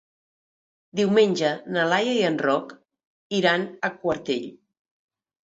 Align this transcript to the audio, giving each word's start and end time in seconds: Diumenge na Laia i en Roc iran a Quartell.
Diumenge 0.99 1.51
na 1.75 1.83
Laia 1.91 2.15
i 2.21 2.23
en 2.31 2.39
Roc 2.47 2.73
iran 3.41 3.69
a 3.91 3.93
Quartell. 4.01 4.51